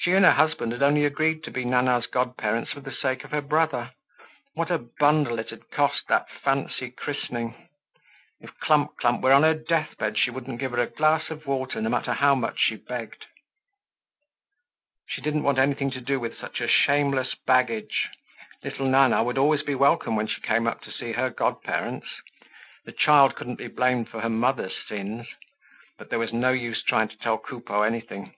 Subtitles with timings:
[0.00, 3.30] She and her husband had only agreed to be Nana's godparents for the sake of
[3.30, 3.92] her brother.
[4.54, 7.68] What a bundle it had cost, that fancy christening.
[8.40, 11.80] If Clump clump were on her deathbed she wouldn't give her a glass of water,
[11.80, 13.24] no matter how much she begged.
[15.06, 18.08] She didn't want anything to do with such a shameless baggage.
[18.64, 22.08] Little Nana would always be welcome when she came up to see her godparents.
[22.84, 25.28] The child couldn't be blamed for her mother's sins.
[25.98, 28.30] But there was no use trying to tell Coupeau anything.